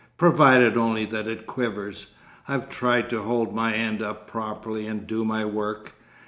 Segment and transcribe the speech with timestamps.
[0.17, 2.15] provided only that it quivers.
[2.47, 5.93] I've tried to hold my end up properly and do my work.